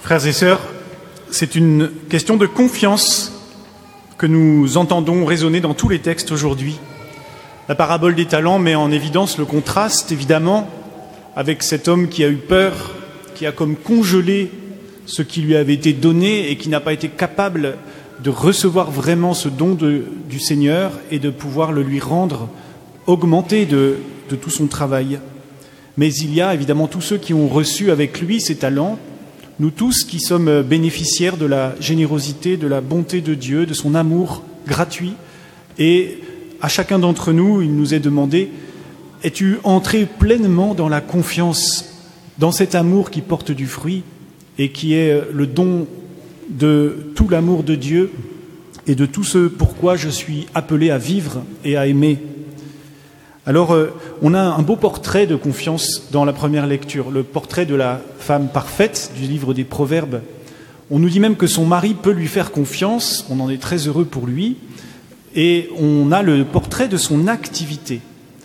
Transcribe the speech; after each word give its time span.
Frères 0.00 0.26
et 0.26 0.32
sœurs, 0.32 0.60
c'est 1.30 1.54
une 1.54 1.90
question 2.08 2.36
de 2.36 2.46
confiance 2.46 3.32
que 4.16 4.26
nous 4.26 4.76
entendons 4.76 5.24
résonner 5.24 5.60
dans 5.60 5.74
tous 5.74 5.88
les 5.88 5.98
textes 5.98 6.32
aujourd'hui. 6.32 6.78
La 7.68 7.74
parabole 7.74 8.14
des 8.14 8.26
talents 8.26 8.58
met 8.58 8.74
en 8.74 8.90
évidence 8.90 9.38
le 9.38 9.44
contraste, 9.44 10.10
évidemment, 10.12 10.68
avec 11.36 11.62
cet 11.62 11.88
homme 11.88 12.08
qui 12.08 12.24
a 12.24 12.28
eu 12.28 12.36
peur, 12.36 12.94
qui 13.34 13.44
a 13.44 13.52
comme 13.52 13.76
congelé 13.76 14.50
ce 15.04 15.22
qui 15.22 15.40
lui 15.40 15.56
avait 15.56 15.74
été 15.74 15.92
donné 15.92 16.50
et 16.50 16.56
qui 16.56 16.68
n'a 16.68 16.80
pas 16.80 16.92
été 16.92 17.08
capable 17.08 17.76
de 18.22 18.30
recevoir 18.30 18.90
vraiment 18.90 19.34
ce 19.34 19.48
don 19.48 19.74
du 19.74 20.40
Seigneur 20.40 20.92
et 21.10 21.18
de 21.18 21.30
pouvoir 21.30 21.72
le 21.72 21.82
lui 21.82 22.00
rendre 22.00 22.48
augmenté 23.06 23.66
de, 23.66 23.96
tout 24.40 24.50
son 24.50 24.66
travail. 24.66 25.18
Mais 25.96 26.12
il 26.12 26.34
y 26.34 26.40
a 26.40 26.54
évidemment 26.54 26.86
tous 26.86 27.00
ceux 27.00 27.18
qui 27.18 27.34
ont 27.34 27.48
reçu 27.48 27.90
avec 27.90 28.20
lui 28.20 28.40
ces 28.40 28.56
talents, 28.56 28.98
nous 29.60 29.70
tous 29.70 30.04
qui 30.04 30.20
sommes 30.20 30.62
bénéficiaires 30.62 31.36
de 31.36 31.46
la 31.46 31.74
générosité, 31.80 32.56
de 32.56 32.68
la 32.68 32.80
bonté 32.80 33.20
de 33.20 33.34
Dieu, 33.34 33.66
de 33.66 33.74
son 33.74 33.94
amour 33.94 34.42
gratuit. 34.66 35.14
Et 35.78 36.18
à 36.60 36.68
chacun 36.68 36.98
d'entre 36.98 37.32
nous, 37.32 37.60
il 37.60 37.74
nous 37.74 37.92
est 37.92 38.00
demandé, 38.00 38.50
es-tu 39.24 39.58
entré 39.64 40.06
pleinement 40.06 40.74
dans 40.74 40.88
la 40.88 41.00
confiance, 41.00 42.06
dans 42.38 42.52
cet 42.52 42.76
amour 42.76 43.10
qui 43.10 43.20
porte 43.20 43.50
du 43.50 43.66
fruit 43.66 44.04
et 44.58 44.70
qui 44.70 44.94
est 44.94 45.22
le 45.32 45.46
don 45.46 45.88
de 46.48 47.10
tout 47.16 47.28
l'amour 47.28 47.64
de 47.64 47.74
Dieu 47.74 48.12
et 48.86 48.94
de 48.94 49.06
tout 49.06 49.24
ce 49.24 49.48
pourquoi 49.48 49.96
je 49.96 50.08
suis 50.08 50.46
appelé 50.54 50.90
à 50.90 50.98
vivre 50.98 51.42
et 51.64 51.76
à 51.76 51.86
aimer? 51.86 52.18
Alors, 53.48 53.72
euh, 53.72 53.94
on 54.20 54.34
a 54.34 54.42
un 54.42 54.60
beau 54.60 54.76
portrait 54.76 55.26
de 55.26 55.34
confiance 55.34 56.08
dans 56.12 56.26
la 56.26 56.34
première 56.34 56.66
lecture, 56.66 57.10
le 57.10 57.22
portrait 57.22 57.64
de 57.64 57.74
la 57.74 57.98
femme 58.18 58.48
parfaite 58.52 59.12
du 59.16 59.26
livre 59.26 59.54
des 59.54 59.64
Proverbes. 59.64 60.20
On 60.90 60.98
nous 60.98 61.08
dit 61.08 61.18
même 61.18 61.34
que 61.34 61.46
son 61.46 61.64
mari 61.64 61.94
peut 61.94 62.10
lui 62.10 62.26
faire 62.26 62.52
confiance, 62.52 63.24
on 63.30 63.40
en 63.40 63.48
est 63.48 63.56
très 63.56 63.88
heureux 63.88 64.04
pour 64.04 64.26
lui, 64.26 64.58
et 65.34 65.70
on 65.78 66.12
a 66.12 66.22
le 66.22 66.44
portrait 66.44 66.88
de 66.88 66.98
son 66.98 67.26
activité. 67.26 68.02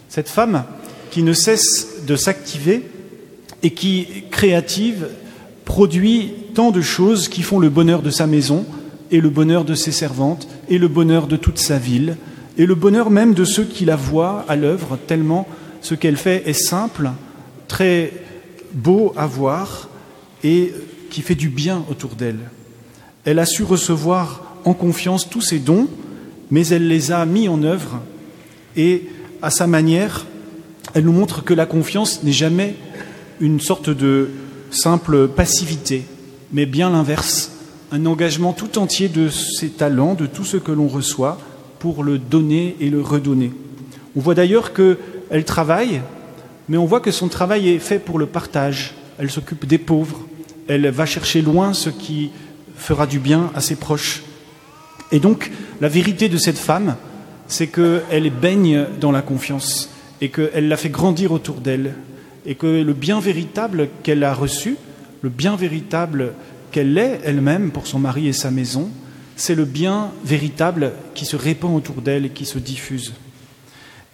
Cette 0.07 0.29
femme 0.29 0.63
qui 1.11 1.21
ne 1.21 1.33
cesse 1.33 2.05
de 2.07 2.15
s'activer 2.15 2.89
et 3.61 3.71
qui, 3.71 4.07
créative, 4.31 5.09
produit 5.65 6.31
tant 6.53 6.71
de 6.71 6.79
choses 6.79 7.27
qui 7.27 7.41
font 7.41 7.59
le 7.59 7.69
bonheur 7.69 8.03
de 8.03 8.09
sa 8.09 8.25
maison 8.25 8.65
et 9.11 9.19
le 9.19 9.29
bonheur 9.29 9.65
de 9.65 9.75
ses 9.75 9.91
servantes 9.91 10.47
et 10.69 10.77
le 10.77 10.87
bonheur 10.87 11.27
de 11.27 11.35
toute 11.35 11.59
sa 11.59 11.77
ville 11.77 12.15
et 12.57 12.65
le 12.65 12.75
bonheur 12.75 13.09
même 13.09 13.33
de 13.33 13.45
ceux 13.45 13.63
qui 13.63 13.85
la 13.85 13.95
voient 13.95 14.45
à 14.47 14.55
l'œuvre, 14.55 14.97
tellement 15.07 15.47
ce 15.81 15.95
qu'elle 15.95 16.17
fait 16.17 16.43
est 16.47 16.53
simple, 16.53 17.11
très 17.67 18.13
beau 18.73 19.13
à 19.15 19.25
voir 19.25 19.89
et 20.43 20.73
qui 21.09 21.21
fait 21.21 21.35
du 21.35 21.49
bien 21.49 21.83
autour 21.89 22.15
d'elle. 22.15 22.39
Elle 23.25 23.39
a 23.39 23.45
su 23.45 23.63
recevoir 23.63 24.57
en 24.65 24.73
confiance 24.73 25.29
tous 25.29 25.41
ses 25.41 25.59
dons, 25.59 25.87
mais 26.51 26.67
elle 26.67 26.87
les 26.87 27.11
a 27.11 27.25
mis 27.25 27.47
en 27.47 27.63
œuvre 27.63 28.01
et 28.75 29.03
à 29.41 29.49
sa 29.49 29.67
manière, 29.67 30.25
elle 30.93 31.05
nous 31.05 31.11
montre 31.11 31.43
que 31.43 31.53
la 31.53 31.65
confiance 31.65 32.23
n'est 32.23 32.31
jamais 32.31 32.75
une 33.39 33.59
sorte 33.59 33.89
de 33.89 34.29
simple 34.71 35.27
passivité, 35.27 36.05
mais 36.51 36.65
bien 36.65 36.89
l'inverse, 36.89 37.51
un 37.91 38.05
engagement 38.05 38.53
tout 38.53 38.77
entier 38.77 39.09
de 39.09 39.29
ses 39.29 39.69
talents, 39.69 40.13
de 40.13 40.25
tout 40.25 40.45
ce 40.45 40.57
que 40.57 40.71
l'on 40.71 40.87
reçoit, 40.87 41.39
pour 41.83 42.05
le 42.05 42.17
donner 42.17 42.77
et 42.79 42.89
le 42.89 43.01
redonner. 43.01 43.51
On 44.15 44.21
voit 44.21 44.35
d'ailleurs 44.35 44.71
qu'elle 44.71 45.43
travaille, 45.43 45.99
mais 46.69 46.77
on 46.77 46.85
voit 46.85 47.01
que 47.01 47.11
son 47.11 47.27
travail 47.27 47.67
est 47.67 47.79
fait 47.79 47.99
pour 47.99 48.17
le 48.17 48.25
partage. 48.25 48.93
Elle 49.19 49.29
s'occupe 49.29 49.65
des 49.65 49.79
pauvres, 49.79 50.21
elle 50.69 50.87
va 50.91 51.05
chercher 51.05 51.41
loin 51.41 51.73
ce 51.73 51.89
qui 51.89 52.31
fera 52.77 53.05
du 53.05 53.19
bien 53.19 53.51
à 53.53 53.59
ses 53.59 53.75
proches. 53.75 54.23
Et 55.11 55.19
donc, 55.19 55.51
la 55.81 55.89
vérité 55.89 56.29
de 56.29 56.37
cette 56.37 56.57
femme, 56.57 56.95
c'est 57.47 57.67
qu'elle 57.67 58.31
baigne 58.31 58.85
dans 59.01 59.11
la 59.11 59.21
confiance 59.21 59.89
et 60.21 60.29
qu'elle 60.29 60.69
l'a 60.69 60.77
fait 60.77 60.87
grandir 60.87 61.33
autour 61.33 61.55
d'elle 61.55 61.95
et 62.45 62.55
que 62.55 62.81
le 62.81 62.93
bien 62.93 63.19
véritable 63.19 63.89
qu'elle 64.03 64.23
a 64.23 64.33
reçu, 64.33 64.77
le 65.21 65.27
bien 65.27 65.57
véritable 65.57 66.31
qu'elle 66.71 66.97
est 66.97 67.19
elle-même 67.25 67.71
pour 67.71 67.87
son 67.87 67.99
mari 67.99 68.29
et 68.29 68.33
sa 68.33 68.51
maison, 68.51 68.89
c'est 69.35 69.55
le 69.55 69.65
bien 69.65 70.11
véritable 70.23 70.93
qui 71.15 71.25
se 71.25 71.35
répand 71.35 71.75
autour 71.75 72.01
d'elle 72.01 72.25
et 72.25 72.29
qui 72.29 72.45
se 72.45 72.59
diffuse. 72.59 73.13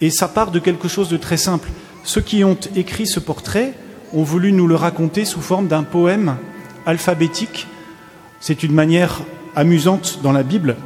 Et 0.01 0.09
ça 0.09 0.27
part 0.27 0.51
de 0.51 0.59
quelque 0.59 0.87
chose 0.87 1.09
de 1.09 1.17
très 1.17 1.37
simple. 1.37 1.69
Ceux 2.03 2.21
qui 2.21 2.43
ont 2.43 2.57
écrit 2.75 3.05
ce 3.05 3.19
portrait 3.19 3.73
ont 4.13 4.23
voulu 4.23 4.51
nous 4.51 4.67
le 4.67 4.75
raconter 4.75 5.25
sous 5.25 5.41
forme 5.41 5.67
d'un 5.67 5.83
poème 5.83 6.37
alphabétique. 6.85 7.67
C'est 8.39 8.63
une 8.63 8.73
manière 8.73 9.21
amusante 9.55 10.19
dans 10.23 10.31
la 10.31 10.43
Bible 10.43 10.77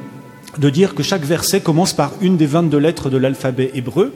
de 0.58 0.70
dire 0.70 0.96
que 0.96 1.04
chaque 1.04 1.24
verset 1.24 1.62
commence 1.62 1.94
par 1.94 2.14
une 2.22 2.38
des 2.38 2.46
22 2.46 2.78
lettres 2.78 3.10
de 3.10 3.18
l'alphabet 3.18 3.72
hébreu, 3.74 4.14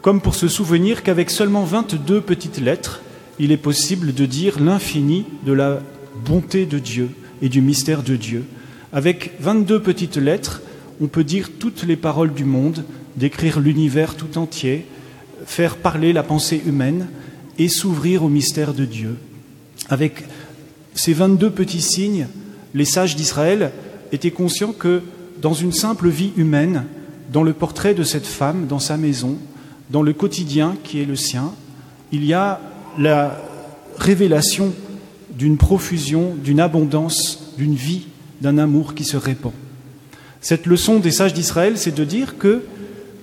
comme 0.00 0.20
pour 0.20 0.34
se 0.34 0.48
souvenir 0.48 1.02
qu'avec 1.02 1.30
seulement 1.30 1.64
22 1.64 2.20
petites 2.20 2.60
lettres, 2.60 3.00
il 3.38 3.52
est 3.52 3.56
possible 3.56 4.12
de 4.12 4.26
dire 4.26 4.60
l'infini 4.60 5.24
de 5.46 5.52
la 5.52 5.80
bonté 6.24 6.66
de 6.66 6.78
Dieu 6.78 7.10
et 7.40 7.48
du 7.48 7.62
mystère 7.62 8.02
de 8.02 8.16
Dieu. 8.16 8.44
Avec 8.92 9.32
22 9.40 9.80
petites 9.80 10.18
lettres, 10.18 10.60
on 11.00 11.06
peut 11.06 11.24
dire 11.24 11.50
toutes 11.58 11.84
les 11.84 11.96
paroles 11.96 12.34
du 12.34 12.44
monde, 12.44 12.84
décrire 13.16 13.58
l'univers 13.58 14.16
tout 14.16 14.36
entier, 14.36 14.86
faire 15.46 15.76
parler 15.76 16.12
la 16.12 16.22
pensée 16.22 16.62
humaine 16.66 17.08
et 17.58 17.68
s'ouvrir 17.68 18.22
au 18.22 18.28
mystère 18.28 18.74
de 18.74 18.84
Dieu. 18.84 19.16
Avec 19.88 20.24
ces 20.94 21.14
22 21.14 21.50
petits 21.50 21.80
signes, 21.80 22.26
les 22.74 22.84
sages 22.84 23.16
d'Israël 23.16 23.72
étaient 24.12 24.30
conscients 24.30 24.72
que 24.72 25.00
dans 25.40 25.54
une 25.54 25.72
simple 25.72 26.10
vie 26.10 26.32
humaine, 26.36 26.84
dans 27.32 27.42
le 27.42 27.54
portrait 27.54 27.94
de 27.94 28.04
cette 28.04 28.26
femme, 28.26 28.66
dans 28.66 28.78
sa 28.78 28.98
maison, 28.98 29.38
dans 29.88 30.02
le 30.02 30.12
quotidien 30.12 30.76
qui 30.84 31.00
est 31.00 31.06
le 31.06 31.16
sien, 31.16 31.52
il 32.12 32.26
y 32.26 32.34
a 32.34 32.60
la 32.98 33.40
révélation 33.96 34.74
d'une 35.30 35.56
profusion, 35.56 36.34
d'une 36.34 36.60
abondance, 36.60 37.54
d'une 37.56 37.74
vie 37.74 38.06
d'un 38.42 38.58
amour 38.58 38.94
qui 38.94 39.04
se 39.04 39.16
répand. 39.16 39.52
Cette 40.40 40.66
leçon 40.66 40.98
des 40.98 41.12
sages 41.12 41.32
d'Israël, 41.32 41.78
c'est 41.78 41.94
de 41.94 42.04
dire 42.04 42.36
que 42.36 42.62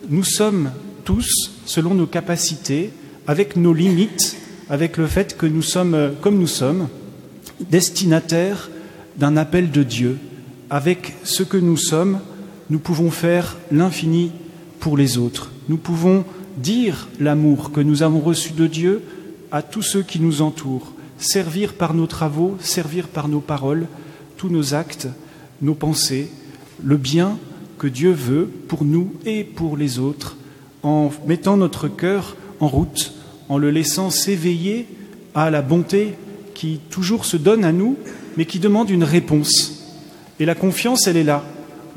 nous 0.09 0.23
sommes 0.23 0.71
tous, 1.03 1.51
selon 1.65 1.93
nos 1.93 2.07
capacités, 2.07 2.91
avec 3.27 3.57
nos 3.57 3.73
limites, 3.73 4.37
avec 4.69 4.95
le 4.95 5.05
fait 5.05 5.37
que 5.37 5.45
nous 5.45 5.61
sommes, 5.61 6.13
comme 6.21 6.39
nous 6.39 6.47
sommes, 6.47 6.87
destinataires 7.69 8.69
d'un 9.17 9.35
appel 9.35 9.71
de 9.71 9.83
Dieu. 9.83 10.17
Avec 10.69 11.15
ce 11.23 11.43
que 11.43 11.57
nous 11.57 11.77
sommes, 11.77 12.19
nous 12.69 12.79
pouvons 12.79 13.11
faire 13.11 13.57
l'infini 13.71 14.31
pour 14.79 14.95
les 14.95 15.17
autres. 15.17 15.51
Nous 15.67 15.77
pouvons 15.77 16.23
dire 16.57 17.09
l'amour 17.19 17.71
que 17.73 17.81
nous 17.81 18.03
avons 18.03 18.19
reçu 18.21 18.53
de 18.53 18.67
Dieu 18.67 19.01
à 19.51 19.61
tous 19.61 19.81
ceux 19.81 20.03
qui 20.03 20.21
nous 20.21 20.41
entourent, 20.41 20.93
servir 21.17 21.73
par 21.73 21.93
nos 21.93 22.07
travaux, 22.07 22.55
servir 22.61 23.09
par 23.09 23.27
nos 23.27 23.41
paroles, 23.41 23.87
tous 24.39 24.47
nos 24.47 24.73
actes, 24.73 25.09
nos 25.61 25.75
pensées, 25.75 26.29
le 26.81 26.95
bien 26.95 27.37
que 27.77 27.87
Dieu 27.87 28.11
veut 28.11 28.49
pour 28.69 28.85
nous 28.85 29.11
et 29.25 29.43
pour 29.43 29.75
les 29.75 29.99
autres, 29.99 30.37
en 30.81 31.11
mettant 31.27 31.57
notre 31.57 31.89
cœur 31.89 32.37
en 32.61 32.69
route, 32.69 33.13
en 33.49 33.57
le 33.57 33.69
laissant 33.69 34.09
s'éveiller 34.09 34.87
à 35.35 35.49
la 35.49 35.61
bonté 35.61 36.13
qui 36.55 36.79
toujours 36.89 37.25
se 37.25 37.35
donne 37.35 37.65
à 37.65 37.73
nous, 37.73 37.97
mais 38.37 38.45
qui 38.45 38.59
demande 38.59 38.89
une 38.89 39.03
réponse. 39.03 39.83
Et 40.39 40.45
la 40.45 40.55
confiance, 40.55 41.05
elle 41.07 41.17
est 41.17 41.23
là, 41.25 41.43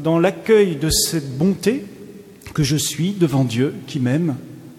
dans 0.00 0.18
l'accueil 0.18 0.74
de 0.74 0.90
cette 0.90 1.38
bonté 1.38 1.84
que 2.54 2.64
je 2.64 2.76
suis 2.76 3.12
devant 3.12 3.44
Dieu, 3.44 3.72
qui 3.86 4.00
m'aime 4.00 4.34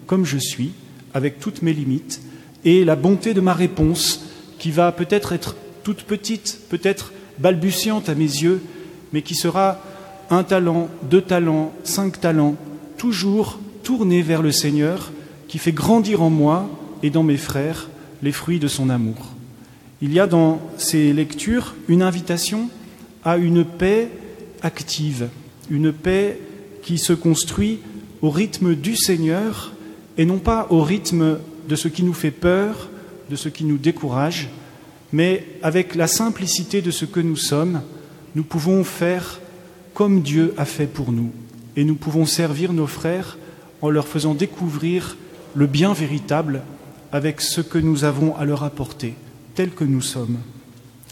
comme 0.06 0.26
je 0.26 0.36
suis, 0.36 0.72
avec 1.14 1.40
toutes 1.40 1.62
mes 1.62 1.72
limites, 1.72 2.20
et 2.66 2.84
la 2.84 2.94
bonté 2.94 3.32
de 3.32 3.40
ma 3.40 3.54
réponse, 3.54 4.26
qui 4.58 4.70
va 4.70 4.92
peut-être 4.92 5.32
être 5.32 5.56
toute 5.82 6.02
petite, 6.02 6.58
peut-être 6.68 7.10
balbutiante 7.38 8.08
à 8.08 8.14
mes 8.14 8.24
yeux, 8.24 8.62
mais 9.12 9.22
qui 9.22 9.34
sera 9.34 9.78
un 10.30 10.42
talent, 10.42 10.88
deux 11.10 11.22
talents, 11.22 11.72
cinq 11.84 12.20
talents, 12.20 12.56
toujours 12.96 13.58
tourné 13.82 14.22
vers 14.22 14.42
le 14.42 14.52
Seigneur, 14.52 15.12
qui 15.48 15.58
fait 15.58 15.72
grandir 15.72 16.22
en 16.22 16.30
moi 16.30 16.68
et 17.02 17.10
dans 17.10 17.22
mes 17.22 17.36
frères 17.36 17.88
les 18.22 18.32
fruits 18.32 18.58
de 18.58 18.68
son 18.68 18.90
amour. 18.90 19.34
Il 20.00 20.12
y 20.12 20.20
a 20.20 20.26
dans 20.26 20.60
ces 20.76 21.12
lectures 21.12 21.74
une 21.88 22.02
invitation 22.02 22.68
à 23.24 23.36
une 23.36 23.64
paix 23.64 24.10
active, 24.62 25.28
une 25.70 25.92
paix 25.92 26.40
qui 26.82 26.98
se 26.98 27.12
construit 27.12 27.78
au 28.22 28.30
rythme 28.30 28.74
du 28.74 28.96
Seigneur 28.96 29.72
et 30.18 30.24
non 30.24 30.38
pas 30.38 30.66
au 30.70 30.82
rythme 30.82 31.38
de 31.68 31.76
ce 31.76 31.88
qui 31.88 32.02
nous 32.02 32.12
fait 32.12 32.30
peur, 32.30 32.88
de 33.30 33.36
ce 33.36 33.48
qui 33.48 33.64
nous 33.64 33.78
décourage, 33.78 34.48
mais 35.12 35.46
avec 35.62 35.94
la 35.94 36.06
simplicité 36.06 36.82
de 36.82 36.90
ce 36.90 37.04
que 37.04 37.20
nous 37.20 37.36
sommes, 37.36 37.82
nous 38.34 38.44
pouvons 38.44 38.84
faire 38.84 39.40
comme 39.94 40.22
Dieu 40.22 40.54
a 40.56 40.64
fait 40.64 40.86
pour 40.86 41.12
nous, 41.12 41.30
et 41.76 41.84
nous 41.84 41.94
pouvons 41.94 42.26
servir 42.26 42.72
nos 42.72 42.86
frères 42.86 43.38
en 43.80 43.90
leur 43.90 44.08
faisant 44.08 44.34
découvrir 44.34 45.16
le 45.54 45.66
bien 45.66 45.92
véritable 45.92 46.62
avec 47.12 47.40
ce 47.40 47.60
que 47.60 47.78
nous 47.78 48.04
avons 48.04 48.34
à 48.36 48.44
leur 48.44 48.64
apporter, 48.64 49.14
tel 49.54 49.70
que 49.70 49.84
nous 49.84 50.02
sommes. 50.02 50.38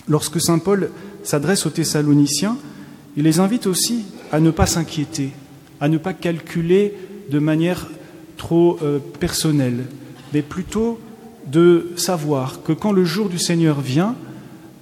lorsque 0.09 0.41
Saint 0.41 0.59
Paul 0.59 0.91
s'adresse 1.23 1.65
aux 1.65 1.71
Thessaloniciens, 1.71 2.59
il 3.17 3.23
les 3.23 3.39
invite 3.39 3.67
aussi 3.67 4.05
à 4.33 4.41
ne 4.41 4.51
pas 4.51 4.67
s'inquiéter, 4.67 5.31
à 5.81 5.89
ne 5.89 5.99
pas 5.99 6.13
calculer 6.13 6.95
de 7.31 7.39
manière 7.39 7.89
trop 8.37 8.79
euh, 8.83 8.99
personnelle, 9.21 9.85
mais 10.33 10.43
plutôt 10.43 10.99
de 11.47 11.93
savoir 11.97 12.63
que 12.63 12.73
quand 12.73 12.93
le 12.93 13.05
jour 13.05 13.29
du 13.29 13.39
Seigneur 13.39 13.81
vient, 13.81 14.17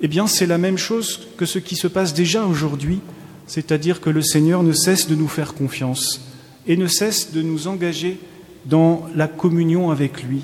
eh 0.01 0.09
bien 0.09 0.27
c'est 0.27 0.47
la 0.47 0.59
même 0.59 0.79
chose 0.79 1.29
que 1.37 1.47
ce 1.47 1.59
qui 1.59 1.77
se 1.77 1.87
passe 1.87 2.15
déjà 2.15 2.45
aujourd'hui, 2.45 3.01
c'est-à-dire 3.47 4.01
que 4.01 4.11
le 4.11 4.23
Seigneur 4.23 4.63
ne 4.63 4.73
cesse 4.73 5.09
de 5.09 5.15
nous 5.15 5.29
faire 5.29 5.55
confiance 5.55 6.21
et 6.67 6.77
ne 6.77 6.87
cesse 6.87 7.33
de 7.33 7.43
nous 7.43 7.69
engager 7.69 8.19
dans 8.67 9.07
la 9.15 9.29
communion 9.29 9.91
avec 9.91 10.23
lui. 10.23 10.43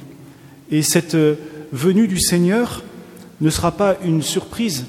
Et 0.71 0.83
cette 0.83 1.15
euh, 1.15 1.37
venue 1.73 2.09
du 2.09 2.19
Seigneur 2.19 2.83
ne 3.41 3.51
sera 3.51 3.73
pas 3.73 3.97
une 4.05 4.23
surprise, 4.23 4.87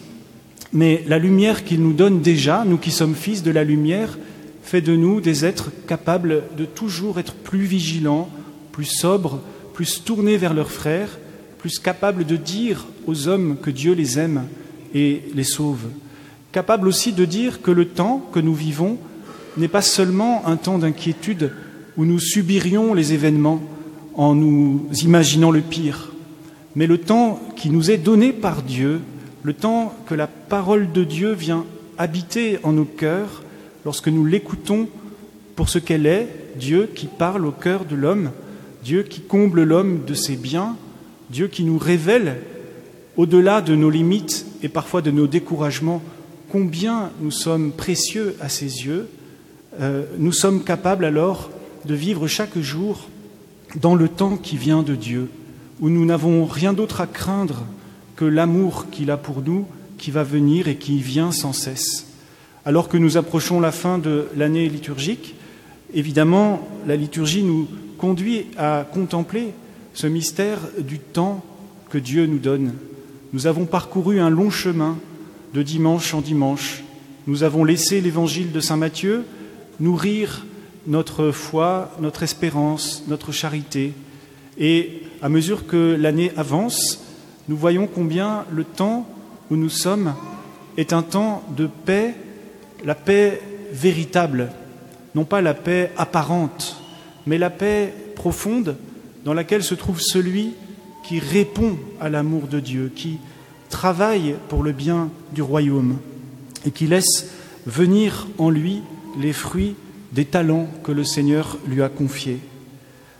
mais 0.73 1.03
la 1.07 1.19
lumière 1.19 1.63
qu'il 1.63 1.81
nous 1.81 1.93
donne 1.93 2.21
déjà, 2.21 2.63
nous 2.65 2.77
qui 2.77 2.91
sommes 2.91 3.15
fils 3.15 3.43
de 3.43 3.51
la 3.51 3.63
lumière, 3.63 4.17
fait 4.63 4.81
de 4.81 4.95
nous 4.95 5.21
des 5.21 5.45
êtres 5.45 5.71
capables 5.87 6.43
de 6.57 6.65
toujours 6.65 7.19
être 7.19 7.33
plus 7.33 7.63
vigilants, 7.63 8.29
plus 8.71 8.85
sobres, 8.85 9.41
plus 9.77 10.03
tournés 10.03 10.37
vers 10.37 10.55
leurs 10.55 10.71
frères, 10.71 11.19
plus 11.59 11.77
capables 11.77 12.25
de 12.25 12.35
dire 12.35 12.87
aux 13.05 13.27
hommes 13.27 13.57
que 13.61 13.69
Dieu 13.69 13.93
les 13.93 14.17
aime 14.17 14.47
et 14.95 15.21
les 15.35 15.43
sauve, 15.43 15.85
capables 16.51 16.87
aussi 16.87 17.13
de 17.13 17.25
dire 17.25 17.61
que 17.61 17.69
le 17.69 17.85
temps 17.85 18.27
que 18.33 18.39
nous 18.39 18.55
vivons 18.55 18.97
n'est 19.55 19.67
pas 19.67 19.83
seulement 19.83 20.47
un 20.47 20.55
temps 20.55 20.79
d'inquiétude 20.79 21.51
où 21.95 22.05
nous 22.05 22.17
subirions 22.17 22.95
les 22.95 23.13
événements 23.13 23.61
en 24.15 24.33
nous 24.33 24.87
imaginant 25.03 25.51
le 25.51 25.61
pire, 25.61 26.11
mais 26.75 26.87
le 26.87 26.97
temps 26.97 27.39
qui 27.55 27.69
nous 27.69 27.91
est 27.91 27.97
donné 27.97 28.33
par 28.33 28.63
Dieu, 28.63 28.99
le 29.43 29.53
temps 29.53 29.93
que 30.07 30.15
la 30.15 30.25
parole 30.25 30.91
de 30.91 31.03
Dieu 31.03 31.33
vient 31.33 31.65
habiter 31.99 32.57
en 32.63 32.73
nos 32.73 32.85
cœurs 32.85 33.43
lorsque 33.85 34.07
nous 34.07 34.25
l'écoutons 34.25 34.89
pour 35.55 35.69
ce 35.69 35.77
qu'elle 35.77 36.07
est, 36.07 36.29
Dieu 36.55 36.89
qui 36.95 37.05
parle 37.05 37.45
au 37.45 37.51
cœur 37.51 37.85
de 37.85 37.95
l'homme, 37.95 38.31
Dieu 38.87 39.03
qui 39.03 39.19
comble 39.19 39.63
l'homme 39.63 40.05
de 40.07 40.13
ses 40.13 40.37
biens, 40.37 40.77
Dieu 41.29 41.49
qui 41.49 41.65
nous 41.65 41.77
révèle, 41.77 42.37
au-delà 43.17 43.59
de 43.59 43.75
nos 43.75 43.89
limites 43.89 44.45
et 44.63 44.69
parfois 44.69 45.01
de 45.01 45.11
nos 45.11 45.27
découragements, 45.27 46.01
combien 46.49 47.11
nous 47.19 47.31
sommes 47.31 47.73
précieux 47.73 48.37
à 48.39 48.47
ses 48.47 48.85
yeux, 48.85 49.09
euh, 49.81 50.05
nous 50.19 50.31
sommes 50.31 50.63
capables 50.63 51.03
alors 51.03 51.49
de 51.83 51.95
vivre 51.95 52.29
chaque 52.29 52.57
jour 52.57 53.09
dans 53.75 53.93
le 53.93 54.07
temps 54.07 54.37
qui 54.37 54.55
vient 54.55 54.83
de 54.83 54.95
Dieu, 54.95 55.27
où 55.81 55.89
nous 55.89 56.05
n'avons 56.05 56.45
rien 56.45 56.71
d'autre 56.71 57.01
à 57.01 57.07
craindre 57.07 57.65
que 58.15 58.23
l'amour 58.23 58.89
qu'il 58.89 59.11
a 59.11 59.17
pour 59.17 59.41
nous, 59.41 59.65
qui 59.97 60.11
va 60.11 60.23
venir 60.23 60.69
et 60.69 60.77
qui 60.77 61.01
vient 61.01 61.33
sans 61.33 61.51
cesse. 61.51 62.07
Alors 62.63 62.87
que 62.87 62.95
nous 62.95 63.17
approchons 63.17 63.59
la 63.59 63.73
fin 63.73 63.97
de 63.97 64.29
l'année 64.37 64.69
liturgique, 64.69 65.35
évidemment, 65.93 66.65
la 66.87 66.95
liturgie 66.95 67.43
nous 67.43 67.67
conduit 67.97 68.47
à 68.57 68.85
contempler 68.91 69.53
ce 69.93 70.07
mystère 70.07 70.59
du 70.79 70.99
temps 70.99 71.43
que 71.89 71.97
Dieu 71.97 72.25
nous 72.25 72.37
donne. 72.37 72.73
Nous 73.33 73.47
avons 73.47 73.65
parcouru 73.65 74.19
un 74.19 74.29
long 74.29 74.49
chemin 74.49 74.97
de 75.53 75.63
dimanche 75.63 76.13
en 76.13 76.21
dimanche. 76.21 76.83
Nous 77.25 77.43
avons 77.43 77.63
laissé 77.63 77.99
l'évangile 77.99 78.51
de 78.51 78.59
Saint 78.59 78.77
Matthieu 78.77 79.25
nourrir 79.79 80.45
notre 80.85 81.31
foi, 81.31 81.91
notre 81.99 82.23
espérance, 82.23 83.03
notre 83.07 83.31
charité. 83.31 83.93
Et 84.57 85.01
à 85.21 85.29
mesure 85.29 85.67
que 85.67 85.97
l'année 85.99 86.31
avance, 86.37 87.03
nous 87.49 87.57
voyons 87.57 87.87
combien 87.87 88.45
le 88.51 88.63
temps 88.63 89.07
où 89.49 89.55
nous 89.55 89.69
sommes 89.69 90.13
est 90.77 90.93
un 90.93 91.01
temps 91.01 91.43
de 91.55 91.67
paix, 91.85 92.15
la 92.85 92.95
paix 92.95 93.41
véritable, 93.71 94.51
non 95.15 95.25
pas 95.25 95.41
la 95.41 95.53
paix 95.53 95.91
apparente, 95.97 96.81
mais 97.27 97.37
la 97.37 97.49
paix 97.49 97.93
profonde 98.15 98.77
dans 99.25 99.33
laquelle 99.33 99.63
se 99.63 99.75
trouve 99.75 99.99
celui 99.99 100.53
qui 101.03 101.19
répond 101.19 101.77
à 101.99 102.09
l'amour 102.09 102.47
de 102.47 102.59
Dieu, 102.59 102.91
qui 102.95 103.19
travaille 103.69 104.35
pour 104.47 104.63
le 104.63 104.71
bien 104.71 105.09
du 105.33 105.41
royaume 105.41 105.97
et 106.65 106.71
qui 106.71 106.87
laisse 106.87 107.29
venir 107.65 108.27
en 108.37 108.49
lui 108.49 108.81
les 109.19 109.33
fruits 109.33 109.75
des 110.13 110.25
talents 110.25 110.67
que 110.83 110.93
le 110.93 111.03
Seigneur 111.03 111.57
lui 111.67 111.81
a 111.81 111.89
confiés. 111.89 112.39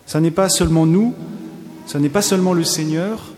Ce 0.05 0.17
n'est 0.17 0.31
pas 0.31 0.47
seulement 0.47 0.85
nous, 0.85 1.13
ce 1.85 1.97
n'est 1.97 2.09
pas 2.09 2.21
seulement 2.21 2.53
le 2.53 2.63
Seigneur, 2.63 3.33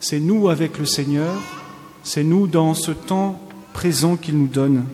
c'est 0.00 0.20
nous 0.20 0.48
avec 0.48 0.78
le 0.78 0.86
Seigneur, 0.86 1.34
c'est 2.02 2.24
nous 2.24 2.46
dans 2.46 2.72
ce 2.72 2.90
temps 2.90 3.38
présent 3.74 4.16
qu'il 4.16 4.38
nous 4.38 4.48
donne. 4.48 4.84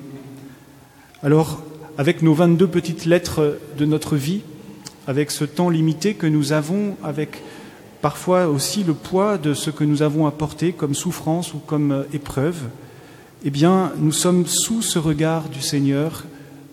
Alors, 1.22 1.62
avec 1.96 2.22
nos 2.22 2.34
22 2.34 2.66
petites 2.66 3.04
lettres 3.04 3.58
de 3.78 3.84
notre 3.84 4.16
vie, 4.16 4.42
avec 5.06 5.30
ce 5.30 5.44
temps 5.44 5.68
limité 5.68 6.14
que 6.14 6.26
nous 6.26 6.52
avons, 6.52 6.96
avec 7.02 7.42
parfois 8.00 8.48
aussi 8.48 8.84
le 8.84 8.94
poids 8.94 9.38
de 9.38 9.54
ce 9.54 9.70
que 9.70 9.84
nous 9.84 10.02
avons 10.02 10.26
apporté 10.26 10.72
comme 10.72 10.94
souffrance 10.94 11.54
ou 11.54 11.58
comme 11.58 12.04
épreuve, 12.12 12.62
eh 13.44 13.50
bien, 13.50 13.92
nous 13.98 14.12
sommes 14.12 14.46
sous 14.46 14.82
ce 14.82 14.98
regard 14.98 15.48
du 15.48 15.60
Seigneur 15.60 16.24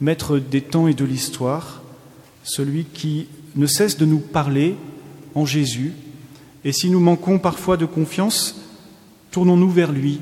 maître 0.02 0.38
des 0.38 0.62
temps 0.62 0.88
et 0.88 0.94
de 0.94 1.06
l'histoire, 1.06 1.82
celui 2.44 2.86
qui 2.86 3.28
ne 3.56 3.66
cesse 3.66 3.98
de 3.98 4.06
nous 4.06 4.20
parler 4.20 4.76
en 5.36 5.46
Jésus. 5.46 5.94
Et 6.64 6.72
si 6.72 6.90
nous 6.90 7.00
manquons 7.00 7.40
parfois 7.40 7.78
de 7.78 7.86
confiance, 7.86 8.62
tournons-nous 9.32 9.70
vers 9.70 9.92
lui. 9.92 10.20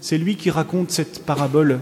C'est 0.00 0.18
lui 0.18 0.36
qui 0.36 0.50
raconte 0.50 0.90
cette 0.90 1.24
parabole, 1.24 1.80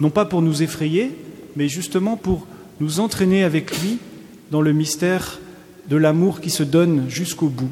non 0.00 0.10
pas 0.10 0.24
pour 0.24 0.42
nous 0.42 0.62
effrayer, 0.62 1.16
mais 1.56 1.68
justement 1.68 2.16
pour 2.16 2.46
nous 2.80 3.00
entraîner 3.00 3.44
avec 3.44 3.80
lui 3.80 3.98
dans 4.50 4.60
le 4.60 4.72
mystère 4.72 5.38
de 5.88 5.96
l'amour 5.96 6.40
qui 6.40 6.50
se 6.50 6.62
donne 6.62 7.08
jusqu'au 7.08 7.48
bout. 7.48 7.70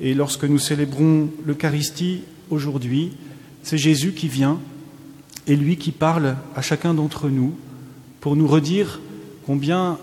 Et 0.00 0.14
lorsque 0.14 0.44
nous 0.44 0.58
célébrons 0.58 1.28
l'Eucharistie 1.46 2.22
aujourd'hui, 2.50 3.12
c'est 3.62 3.78
Jésus 3.78 4.12
qui 4.12 4.28
vient 4.28 4.58
et 5.46 5.56
lui 5.56 5.76
qui 5.76 5.92
parle 5.92 6.36
à 6.56 6.62
chacun 6.62 6.94
d'entre 6.94 7.28
nous 7.28 7.54
pour 8.20 8.36
nous 8.36 8.46
redire 8.46 9.00
combien 9.46 9.98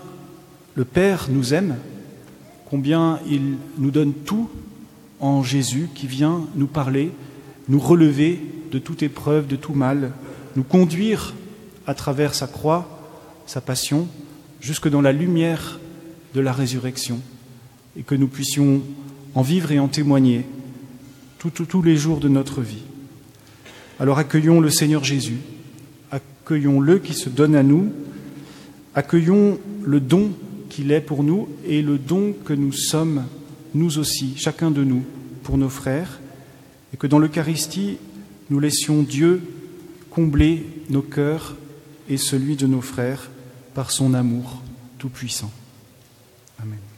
le 0.74 0.84
Père 0.84 1.26
nous 1.30 1.52
aime, 1.52 1.76
combien 2.70 3.18
il 3.28 3.56
nous 3.78 3.90
donne 3.90 4.14
tout 4.14 4.48
en 5.20 5.42
Jésus 5.42 5.88
qui 5.94 6.06
vient 6.06 6.46
nous 6.54 6.66
parler, 6.66 7.10
nous 7.68 7.78
relever 7.80 8.40
de 8.70 8.78
toute 8.78 9.02
épreuve, 9.02 9.46
de 9.46 9.56
tout 9.56 9.74
mal, 9.74 10.12
nous 10.56 10.62
conduire 10.62 11.34
à 11.86 11.94
travers 11.94 12.34
sa 12.34 12.46
croix, 12.46 12.88
sa 13.46 13.60
passion, 13.60 14.08
jusque 14.60 14.88
dans 14.88 15.00
la 15.00 15.12
lumière 15.12 15.80
de 16.34 16.40
la 16.40 16.52
résurrection, 16.52 17.20
et 17.96 18.02
que 18.02 18.14
nous 18.14 18.28
puissions 18.28 18.82
en 19.34 19.42
vivre 19.42 19.72
et 19.72 19.78
en 19.78 19.88
témoigner 19.88 20.44
tous 21.38 21.82
les 21.82 21.96
jours 21.96 22.20
de 22.20 22.28
notre 22.28 22.60
vie. 22.60 22.84
Alors 23.98 24.18
accueillons 24.18 24.60
le 24.60 24.70
Seigneur 24.70 25.04
Jésus, 25.04 25.38
accueillons-le 26.10 26.98
qui 26.98 27.14
se 27.14 27.28
donne 27.28 27.54
à 27.54 27.62
nous 27.62 27.92
Accueillons 28.94 29.58
le 29.84 30.00
don 30.00 30.32
qu'il 30.68 30.92
est 30.92 31.00
pour 31.00 31.22
nous 31.22 31.48
et 31.66 31.80
le 31.80 31.96
don 31.96 32.34
que 32.44 32.52
nous 32.52 32.72
sommes, 32.72 33.24
nous 33.74 33.98
aussi, 33.98 34.34
chacun 34.36 34.70
de 34.70 34.84
nous, 34.84 35.02
pour 35.42 35.56
nos 35.56 35.70
frères, 35.70 36.20
et 36.92 36.98
que 36.98 37.06
dans 37.06 37.18
l'Eucharistie, 37.18 37.96
nous 38.50 38.60
laissions 38.60 39.02
Dieu 39.02 39.40
combler 40.10 40.66
nos 40.90 41.00
cœurs 41.00 41.56
et 42.10 42.18
celui 42.18 42.56
de 42.56 42.66
nos 42.66 42.82
frères 42.82 43.30
par 43.72 43.90
son 43.90 44.12
amour 44.12 44.60
tout-puissant. 44.98 45.50
Amén. 46.62 46.91